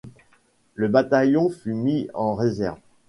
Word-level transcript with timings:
Le 0.73 0.87
bataillon 0.87 1.51
fut 1.51 1.75
mis 1.75 2.09
en 2.15 2.33
réserve. 2.33 2.79